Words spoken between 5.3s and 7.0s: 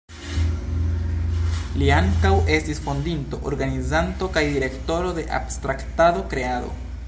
Abstraktado-Kreado.